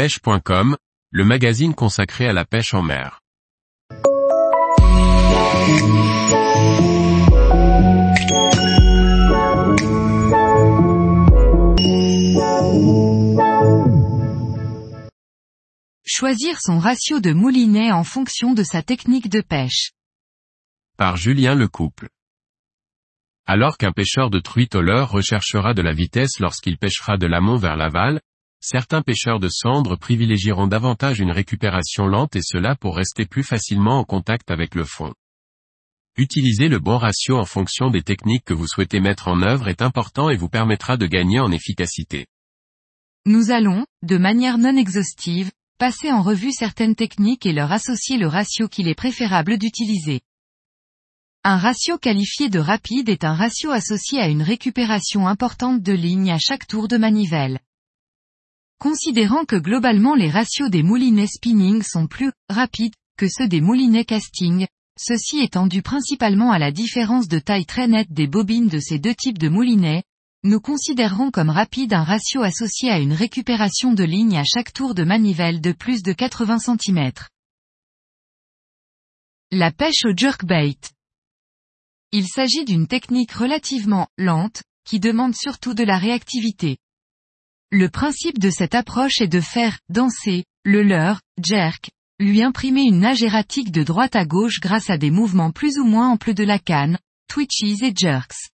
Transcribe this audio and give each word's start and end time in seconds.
pêche.com, 0.00 0.78
le 1.10 1.24
magazine 1.26 1.74
consacré 1.74 2.26
à 2.26 2.32
la 2.32 2.46
pêche 2.46 2.72
en 2.72 2.80
mer. 2.80 3.20
Choisir 16.06 16.58
son 16.62 16.78
ratio 16.78 17.20
de 17.20 17.34
moulinet 17.34 17.92
en 17.92 18.02
fonction 18.02 18.54
de 18.54 18.62
sa 18.62 18.82
technique 18.82 19.28
de 19.28 19.42
pêche. 19.42 19.90
Par 20.96 21.18
Julien 21.18 21.54
Lecouple. 21.54 22.08
Alors 23.44 23.76
qu'un 23.76 23.92
pêcheur 23.92 24.30
de 24.30 24.38
truite 24.38 24.76
au 24.76 24.80
leurre 24.80 25.10
recherchera 25.10 25.74
de 25.74 25.82
la 25.82 25.92
vitesse 25.92 26.40
lorsqu'il 26.40 26.78
pêchera 26.78 27.18
de 27.18 27.26
l'amont 27.26 27.58
vers 27.58 27.76
l'aval, 27.76 28.22
certains 28.60 29.02
pêcheurs 29.02 29.40
de 29.40 29.48
cendres 29.48 29.96
privilégieront 29.96 30.66
davantage 30.66 31.20
une 31.20 31.32
récupération 31.32 32.06
lente 32.06 32.36
et 32.36 32.42
cela 32.42 32.76
pour 32.76 32.96
rester 32.96 33.26
plus 33.26 33.42
facilement 33.42 33.98
en 33.98 34.04
contact 34.04 34.50
avec 34.50 34.74
le 34.74 34.84
fond. 34.84 35.12
Utiliser 36.16 36.68
le 36.68 36.78
bon 36.78 36.98
ratio 36.98 37.38
en 37.38 37.44
fonction 37.44 37.90
des 37.90 38.02
techniques 38.02 38.44
que 38.44 38.54
vous 38.54 38.66
souhaitez 38.66 39.00
mettre 39.00 39.28
en 39.28 39.42
œuvre 39.42 39.68
est 39.68 39.80
important 39.80 40.28
et 40.28 40.36
vous 40.36 40.48
permettra 40.48 40.96
de 40.96 41.06
gagner 41.06 41.40
en 41.40 41.50
efficacité. 41.50 42.26
Nous 43.26 43.50
allons, 43.50 43.86
de 44.02 44.18
manière 44.18 44.58
non 44.58 44.76
exhaustive, 44.76 45.50
passer 45.78 46.10
en 46.10 46.22
revue 46.22 46.52
certaines 46.52 46.94
techniques 46.94 47.46
et 47.46 47.52
leur 47.52 47.72
associer 47.72 48.18
le 48.18 48.26
ratio 48.26 48.68
qu'il 48.68 48.88
est 48.88 48.94
préférable 48.94 49.56
d'utiliser. 49.56 50.20
Un 51.42 51.56
ratio 51.56 51.96
qualifié 51.96 52.50
de 52.50 52.58
rapide 52.58 53.08
est 53.08 53.24
un 53.24 53.32
ratio 53.32 53.70
associé 53.70 54.20
à 54.20 54.28
une 54.28 54.42
récupération 54.42 55.26
importante 55.26 55.80
de 55.80 55.92
ligne 55.92 56.30
à 56.30 56.38
chaque 56.38 56.66
tour 56.66 56.86
de 56.86 56.98
manivelle. 56.98 57.60
Considérant 58.80 59.44
que 59.44 59.56
globalement 59.56 60.14
les 60.14 60.30
ratios 60.30 60.70
des 60.70 60.82
moulinets 60.82 61.26
spinning 61.26 61.82
sont 61.82 62.06
plus 62.06 62.32
rapides 62.48 62.94
que 63.18 63.28
ceux 63.28 63.46
des 63.46 63.60
moulinets 63.60 64.06
casting, 64.06 64.66
ceci 64.98 65.40
étant 65.40 65.66
dû 65.66 65.82
principalement 65.82 66.50
à 66.50 66.58
la 66.58 66.72
différence 66.72 67.28
de 67.28 67.38
taille 67.38 67.66
très 67.66 67.88
nette 67.88 68.10
des 68.10 68.26
bobines 68.26 68.68
de 68.68 68.78
ces 68.78 68.98
deux 68.98 69.14
types 69.14 69.36
de 69.36 69.50
moulinets, 69.50 70.02
nous 70.44 70.60
considérons 70.60 71.30
comme 71.30 71.50
rapide 71.50 71.92
un 71.92 72.04
ratio 72.04 72.40
associé 72.40 72.88
à 72.88 72.98
une 72.98 73.12
récupération 73.12 73.92
de 73.92 74.02
ligne 74.02 74.38
à 74.38 74.44
chaque 74.44 74.72
tour 74.72 74.94
de 74.94 75.04
manivelle 75.04 75.60
de 75.60 75.72
plus 75.72 76.02
de 76.02 76.14
80 76.14 76.60
cm. 76.60 77.12
La 79.50 79.72
pêche 79.72 80.06
au 80.06 80.16
jerkbait. 80.16 80.78
Il 82.12 82.26
s'agit 82.26 82.64
d'une 82.64 82.86
technique 82.86 83.32
relativement 83.32 84.08
lente, 84.16 84.62
qui 84.86 85.00
demande 85.00 85.34
surtout 85.34 85.74
de 85.74 85.84
la 85.84 85.98
réactivité. 85.98 86.78
Le 87.72 87.88
principe 87.88 88.40
de 88.40 88.50
cette 88.50 88.74
approche 88.74 89.20
est 89.20 89.28
de 89.28 89.40
faire 89.40 89.78
danser 89.88 90.44
le 90.64 90.82
leurre, 90.82 91.20
jerk, 91.40 91.90
lui 92.18 92.42
imprimer 92.42 92.82
une 92.82 92.98
nage 92.98 93.22
erratique 93.22 93.70
de 93.70 93.84
droite 93.84 94.16
à 94.16 94.24
gauche 94.24 94.58
grâce 94.58 94.90
à 94.90 94.98
des 94.98 95.12
mouvements 95.12 95.52
plus 95.52 95.78
ou 95.78 95.84
moins 95.84 96.10
amples 96.10 96.34
de 96.34 96.42
la 96.42 96.58
canne, 96.58 96.98
twitches 97.28 97.82
et 97.82 97.92
jerks. 97.94 98.50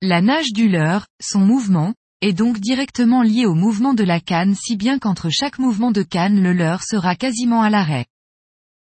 La 0.00 0.22
nage 0.22 0.52
du 0.54 0.70
leurre, 0.70 1.06
son 1.20 1.40
mouvement, 1.40 1.92
est 2.22 2.32
donc 2.32 2.58
directement 2.58 3.20
lié 3.20 3.44
au 3.44 3.54
mouvement 3.54 3.92
de 3.92 4.02
la 4.02 4.18
canne 4.18 4.54
si 4.54 4.76
bien 4.76 4.98
qu'entre 4.98 5.28
chaque 5.28 5.58
mouvement 5.58 5.90
de 5.90 6.02
canne 6.02 6.42
le 6.42 6.54
leurre 6.54 6.84
sera 6.84 7.16
quasiment 7.16 7.60
à 7.60 7.68
l'arrêt. 7.68 8.06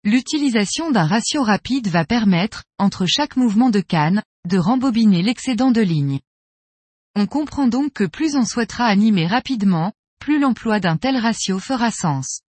L'utilisation 0.04 0.90
d'un 0.90 1.06
ratio 1.06 1.44
rapide 1.44 1.90
va 1.90 2.06
permettre, 2.06 2.64
entre 2.80 3.06
chaque 3.06 3.36
mouvement 3.36 3.70
de 3.70 3.82
canne, 3.82 4.24
de 4.50 4.58
rembobiner 4.58 5.22
l'excédent 5.22 5.70
de 5.70 5.82
ligne. 5.82 6.22
On 7.20 7.26
comprend 7.26 7.68
donc 7.68 7.94
que 7.94 8.04
plus 8.04 8.36
on 8.36 8.46
souhaitera 8.46 8.86
animer 8.86 9.26
rapidement, 9.26 9.92
plus 10.20 10.38
l'emploi 10.38 10.80
d'un 10.80 10.98
tel 10.98 11.18
ratio 11.18 11.58
fera 11.58 11.90
sens. 11.90 12.42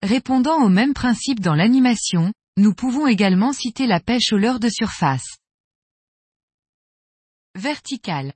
Répondant 0.00 0.62
au 0.62 0.68
même 0.68 0.94
principe 0.94 1.40
dans 1.40 1.56
l'animation, 1.56 2.32
nous 2.56 2.72
pouvons 2.72 3.08
également 3.08 3.52
citer 3.52 3.88
la 3.88 3.98
pêche 3.98 4.32
au 4.32 4.36
leurre 4.36 4.60
de 4.60 4.68
surface. 4.68 5.38
Verticale. 7.56 8.32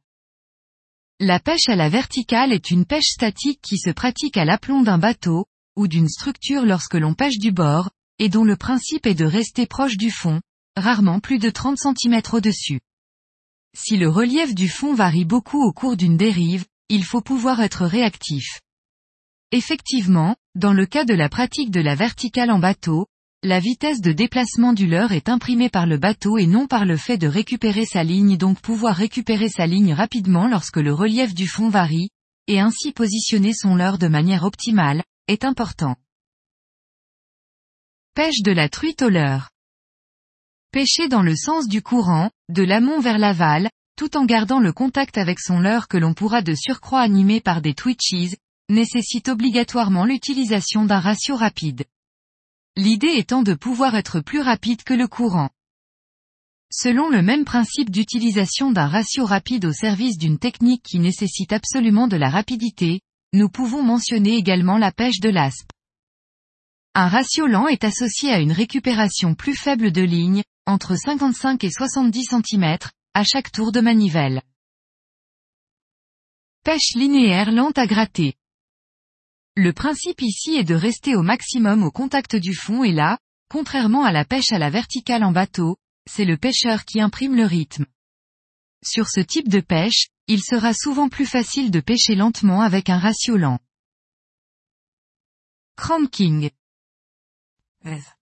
La 1.21 1.39
pêche 1.39 1.69
à 1.69 1.77
la 1.77 1.89
verticale 1.89 2.53
est 2.53 2.73
une 2.73 2.85
pêche 2.85 3.13
statique 3.13 3.61
qui 3.63 3.79
se 3.79 3.91
pratique 3.91 4.37
à 4.37 4.45
l'aplomb 4.45 4.83
d'un 4.83 4.99
bateau, 4.99 5.47
ou 5.77 5.87
d'une 5.87 6.09
structure 6.09 6.67
lorsque 6.67 6.95
l'on 6.95 7.15
pêche 7.15 7.39
du 7.39 7.53
bord, 7.53 7.91
et 8.19 8.29
dont 8.29 8.43
le 8.43 8.57
principe 8.57 9.07
est 9.07 9.15
de 9.15 9.25
rester 9.25 9.69
proche 9.69 9.97
du 9.97 10.11
fond, 10.11 10.41
rarement 10.77 11.21
plus 11.21 11.39
de 11.39 11.49
30 11.49 11.79
cm 11.79 12.23
au-dessus. 12.33 12.81
Si 13.75 13.97
le 13.97 14.09
relief 14.09 14.55
du 14.55 14.69
fond 14.69 14.95
varie 14.95 15.25
beaucoup 15.25 15.63
au 15.63 15.73
cours 15.73 15.97
d'une 15.97 16.17
dérive, 16.17 16.67
il 16.89 17.05
faut 17.05 17.23
pouvoir 17.23 17.61
être 17.61 17.87
réactif. 17.87 18.61
Effectivement, 19.51 20.37
dans 20.55 20.73
le 20.73 20.87
cas 20.87 21.05
de 21.05 21.15
la 21.15 21.29
pratique 21.29 21.71
de 21.71 21.81
la 21.81 21.95
verticale 21.95 22.51
en 22.51 22.59
bateau, 22.59 23.07
la 23.43 23.61
vitesse 23.61 24.01
de 24.01 24.13
déplacement 24.13 24.73
du 24.73 24.87
leurre 24.87 25.13
est 25.13 25.29
imprimée 25.29 25.69
par 25.69 25.87
le 25.87 25.97
bateau 25.99 26.39
et 26.39 26.47
non 26.47 26.67
par 26.67 26.85
le 26.85 26.97
fait 26.97 27.19
de 27.19 27.27
récupérer 27.27 27.85
sa 27.85 28.05
ligne 28.05 28.37
donc 28.37 28.61
pouvoir 28.61 28.95
récupérer 28.95 29.49
sa 29.49 29.67
ligne 29.67 29.95
rapidement 29.95 30.49
lorsque 30.49 30.77
le 30.77 30.93
relief 30.93 31.35
du 31.35 31.49
fond 31.49 31.69
varie, 31.69 32.11
et 32.47 32.61
ainsi 32.61 32.93
positionner 32.93 33.53
son 33.55 33.75
leurre 33.75 33.99
de 33.99 34.09
manière 34.09 34.45
optimale, 34.45 35.03
est 35.29 35.45
important. 35.45 35.97
Pêche 38.15 38.43
de 38.43 38.53
la 38.53 38.69
truite 38.69 39.03
au 39.03 39.09
leurre. 39.09 39.52
Pêcher 40.73 41.09
dans 41.09 41.21
le 41.21 41.37
sens 41.37 41.69
du 41.69 41.83
courant, 41.83 42.31
de 42.49 42.63
l'amont 42.63 42.99
vers 42.99 43.19
l'aval, 43.19 43.69
tout 43.99 44.17
en 44.17 44.25
gardant 44.25 44.59
le 44.59 44.73
contact 44.73 45.19
avec 45.19 45.39
son 45.39 45.61
leurre 45.61 45.87
que 45.87 45.99
l'on 45.99 46.15
pourra 46.15 46.41
de 46.41 46.55
surcroît 46.55 47.03
animer 47.03 47.43
par 47.43 47.61
des 47.61 47.75
twitches, 47.75 48.37
nécessite 48.71 49.29
obligatoirement 49.29 50.07
l'utilisation 50.07 50.87
d'un 50.87 50.99
ratio 50.99 51.37
rapide. 51.37 51.85
L'idée 52.75 53.13
étant 53.17 53.43
de 53.43 53.53
pouvoir 53.53 53.97
être 53.97 54.21
plus 54.21 54.41
rapide 54.41 54.83
que 54.83 54.95
le 54.95 55.09
courant. 55.09 55.51
Selon 56.73 57.11
le 57.11 57.21
même 57.21 57.45
principe 57.45 57.91
d'utilisation 57.91 58.71
d'un 58.71 58.89
ratio 58.89 59.27
rapide 59.27 59.67
au 59.67 59.75
service 59.75 60.17
d'une 60.17 60.39
technique 60.39 60.85
qui 60.85 61.01
nécessite 61.01 61.53
absolument 61.53 62.09
de 62.09 62.17
la 62.17 62.31
rapidité, 62.31 63.03
nous 63.35 63.51
pouvons 63.51 63.83
mentionner 63.83 64.37
également 64.37 64.79
la 64.79 64.91
pêche 64.91 65.21
de 65.21 65.29
l'aspe. 65.29 65.71
Un 66.95 67.09
ratio 67.09 67.47
lent 67.47 67.69
est 67.69 67.85
associé 67.85 68.33
à 68.33 68.41
une 68.41 68.53
récupération 68.53 69.35
plus 69.35 69.55
faible 69.55 69.93
de 69.93 70.03
ligne, 70.03 70.43
entre 70.67 70.97
55 70.97 71.65
et 71.65 71.71
70 71.71 72.25
cm, 72.25 72.79
à 73.15 73.25
chaque 73.25 73.51
tour 73.51 73.73
de 73.73 73.81
manivelle. 73.81 74.43
Pêche 76.65 76.95
linéaire 76.95 77.51
lente 77.51 77.79
à 77.79 77.87
gratter. 77.87 78.35
Le 79.57 79.73
principe 79.73 80.23
ici 80.23 80.55
est 80.55 80.65
de 80.65 80.75
rester 80.75 81.17
au 81.17 81.23
maximum 81.23 81.83
au 81.83 81.91
contact 81.91 82.37
du 82.37 82.55
fond 82.55 82.85
et 82.85 82.93
là, 82.93 83.19
contrairement 83.51 84.05
à 84.05 84.13
la 84.13 84.25
pêche 84.25 84.53
à 84.53 84.59
la 84.59 84.71
verticale 84.71 85.25
en 85.25 85.33
bateau, 85.33 85.77
c'est 86.09 86.25
le 86.25 86.37
pêcheur 86.37 86.85
qui 86.85 87.01
imprime 87.01 87.37
le 87.37 87.45
rythme. 87.45 87.87
Sur 88.85 89.09
ce 89.09 89.21
type 89.21 89.49
de 89.49 89.61
pêche, 89.61 90.09
il 90.29 90.43
sera 90.43 90.73
souvent 90.73 91.09
plus 91.09 91.27
facile 91.27 91.71
de 91.71 91.81
pêcher 91.81 92.15
lentement 92.15 92.63
avec 92.63 92.89
un 92.89 92.99
ratio 92.99 93.37
lent. 93.37 93.59
Cranking. 95.77 96.51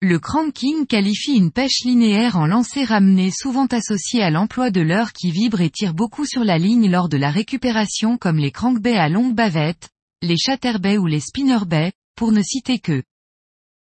Le 0.05 0.19
cranking 0.19 0.85
qualifie 0.85 1.37
une 1.37 1.49
pêche 1.49 1.85
linéaire 1.85 2.35
en 2.35 2.45
lancer 2.45 2.83
ramené 2.83 3.31
souvent 3.31 3.67
associée 3.67 4.21
à 4.21 4.31
l'emploi 4.31 4.69
de 4.69 4.81
leurre 4.81 5.13
qui 5.13 5.31
vibre 5.31 5.61
et 5.61 5.69
tire 5.69 5.93
beaucoup 5.93 6.25
sur 6.25 6.43
la 6.43 6.57
ligne 6.57 6.91
lors 6.91 7.07
de 7.07 7.15
la 7.15 7.31
récupération 7.31 8.17
comme 8.17 8.37
les 8.37 8.51
crankbaits 8.51 8.97
à 8.97 9.07
longue 9.07 9.33
bavette, 9.33 9.91
les 10.21 10.35
chatterbaits 10.35 10.97
ou 10.97 11.05
les 11.05 11.21
spinnerbaits, 11.21 11.93
pour 12.17 12.33
ne 12.33 12.41
citer 12.41 12.79
que. 12.79 13.01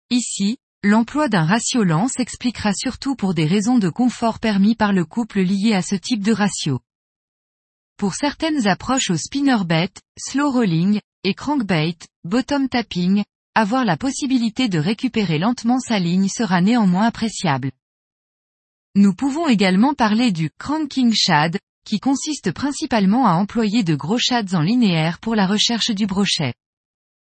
Ici, 0.09 0.57
l'emploi 0.83 1.29
d'un 1.29 1.45
ratio 1.45 1.85
lent 1.85 2.09
s'expliquera 2.09 2.73
surtout 2.73 3.15
pour 3.15 3.33
des 3.33 3.45
raisons 3.45 3.77
de 3.77 3.87
confort 3.87 4.39
permis 4.39 4.75
par 4.75 4.91
le 4.91 5.05
couple 5.05 5.39
lié 5.39 5.73
à 5.73 5.81
ce 5.81 5.95
type 5.95 6.21
de 6.21 6.33
ratio. 6.33 6.81
Pour 7.95 8.15
certaines 8.15 8.67
approches 8.67 9.09
au 9.09 9.15
spinnerbait, 9.15 9.93
slow 10.17 10.51
rolling, 10.51 10.99
et 11.23 11.33
crankbait, 11.33 11.95
bottom 12.25 12.67
tapping, 12.67 13.23
avoir 13.55 13.85
la 13.85 13.97
possibilité 13.97 14.69
de 14.69 14.79
récupérer 14.79 15.39
lentement 15.39 15.79
sa 15.79 15.99
ligne 15.99 16.27
sera 16.27 16.61
néanmoins 16.61 17.07
appréciable. 17.07 17.71
Nous 18.95 19.13
pouvons 19.13 19.47
également 19.47 19.93
parler 19.93 20.31
du 20.31 20.49
cranking 20.57 21.13
shad, 21.13 21.57
qui 21.85 21.99
consiste 21.99 22.51
principalement 22.51 23.27
à 23.27 23.33
employer 23.33 23.83
de 23.83 23.95
gros 23.95 24.17
shads 24.17 24.53
en 24.53 24.61
linéaire 24.61 25.19
pour 25.19 25.35
la 25.35 25.47
recherche 25.47 25.91
du 25.91 26.05
brochet. 26.05 26.53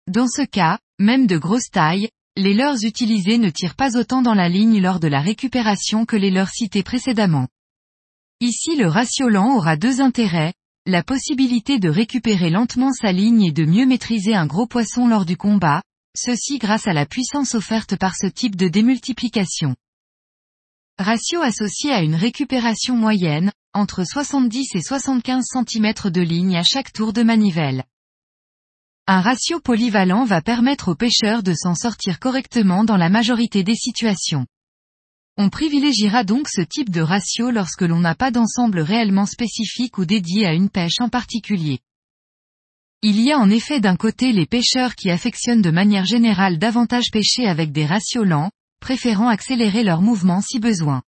Dans 0.09 0.29
ce 0.29 0.43
cas, 0.43 0.79
même 0.99 1.27
de 1.27 1.39
grosse 1.39 1.71
taille, 1.71 2.09
les 2.37 2.55
leurres 2.55 2.83
utilisés 2.83 3.39
ne 3.39 3.51
tirent 3.51 3.77
pas 3.77 3.97
autant 3.97 4.23
dans 4.23 4.35
la 4.35 4.49
ligne 4.49 4.81
lors 4.81 5.01
de 5.01 5.09
la 5.09 5.21
récupération 5.21 6.07
que 6.07 6.17
les 6.17 6.31
leurres 6.31 6.51
cités 6.51 6.83
précédemment. 6.83 7.49
Ici 8.41 8.77
le 8.77 8.89
ratio 8.89 9.29
lent 9.29 9.55
aura 9.55 9.77
deux 9.77 10.01
intérêts, 10.01 10.55
la 10.87 11.03
possibilité 11.03 11.79
de 11.79 11.89
récupérer 11.89 12.51
lentement 12.51 12.93
sa 12.93 13.13
ligne 13.13 13.45
et 13.45 13.53
de 13.53 13.65
mieux 13.65 13.87
maîtriser 13.87 14.35
un 14.35 14.47
gros 14.47 14.67
poisson 14.67 15.07
lors 15.07 15.25
du 15.25 15.37
combat, 15.37 15.83
ceci 16.17 16.59
grâce 16.59 16.87
à 16.87 16.93
la 16.93 17.07
puissance 17.07 17.55
offerte 17.55 17.97
par 17.97 18.17
ce 18.17 18.27
type 18.27 18.57
de 18.57 18.69
démultiplication. 18.69 19.75
Ratio 20.99 21.41
associé 21.41 21.91
à 21.93 22.03
une 22.03 22.15
récupération 22.15 22.97
moyenne, 22.97 23.51
entre 23.73 24.05
70 24.05 24.75
et 24.75 24.83
75 24.83 25.45
cm 25.45 26.11
de 26.11 26.21
ligne 26.21 26.57
à 26.57 26.63
chaque 26.63 26.93
tour 26.93 27.13
de 27.13 27.23
manivelle. 27.23 27.85
Un 29.07 29.21
ratio 29.21 29.59
polyvalent 29.59 30.25
va 30.25 30.43
permettre 30.43 30.89
aux 30.89 30.95
pêcheurs 30.95 31.43
de 31.43 31.55
s'en 31.55 31.75
sortir 31.75 32.21
correctement 32.21 32.85
dans 32.85 32.97
la 32.97 33.09
majorité 33.09 33.65
des 33.65 33.75
situations. 33.75 34.47
On 35.39 35.49
privilégiera 35.49 36.25
donc 36.25 36.49
ce 36.49 36.61
type 36.61 36.91
de 36.91 37.01
ratio 37.01 37.51
lorsque 37.51 37.83
l'on 37.83 38.01
n'a 38.01 38.15
pas 38.15 38.31
d'ensemble 38.31 38.81
réellement 38.81 39.27
spécifique 39.27 39.97
ou 39.99 40.05
dédié 40.05 40.47
à 40.47 40.53
une 40.53 40.69
pêche 40.69 41.01
en 41.01 41.09
particulier. 41.09 41.81
Il 43.05 43.21
y 43.21 43.33
a 43.33 43.39
en 43.39 43.51
effet 43.51 43.81
d'un 43.81 43.97
côté 43.97 44.31
les 44.31 44.47
pêcheurs 44.47 44.95
qui 44.95 45.11
affectionnent 45.11 45.61
de 45.61 45.73
manière 45.73 46.05
générale 46.05 46.59
davantage 46.59 47.11
pêcher 47.11 47.49
avec 47.49 47.73
des 47.73 47.85
ratios 47.85 48.25
lents, 48.25 48.53
préférant 48.79 49.27
accélérer 49.27 49.83
leur 49.83 50.03
mouvement 50.03 50.41
si 50.41 50.61
besoin. 50.61 51.03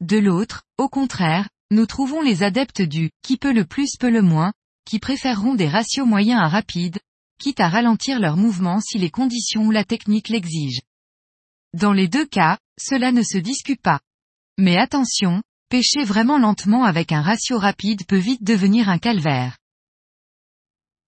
De 0.00 0.18
l'autre, 0.18 0.64
au 0.78 0.88
contraire, 0.88 1.48
nous 1.70 1.86
trouvons 1.86 2.22
les 2.22 2.42
adeptes 2.42 2.82
du 2.82 3.10
qui 3.22 3.36
peut 3.36 3.52
le 3.52 3.64
plus 3.64 3.96
peut 4.00 4.10
le 4.10 4.20
moins, 4.20 4.52
qui 4.84 4.98
préféreront 4.98 5.54
des 5.54 5.68
ratios 5.68 6.08
moyens 6.08 6.40
à 6.42 6.48
rapides, 6.48 6.98
quitte 7.38 7.60
à 7.60 7.68
ralentir 7.68 8.18
leur 8.18 8.36
mouvement 8.36 8.80
si 8.80 8.98
les 8.98 9.10
conditions 9.10 9.64
ou 9.64 9.70
la 9.70 9.84
technique 9.84 10.28
l'exigent. 10.28 10.82
Dans 11.72 11.92
les 11.92 12.08
deux 12.08 12.26
cas, 12.26 12.58
cela 12.80 13.12
ne 13.12 13.22
se 13.22 13.38
discute 13.38 13.80
pas. 13.80 14.00
Mais 14.58 14.76
attention, 14.76 15.40
pêcher 15.68 16.02
vraiment 16.02 16.38
lentement 16.38 16.82
avec 16.84 17.12
un 17.12 17.22
ratio 17.22 17.58
rapide 17.58 18.06
peut 18.06 18.16
vite 18.16 18.42
devenir 18.42 18.88
un 18.88 18.98
calvaire. 18.98 19.56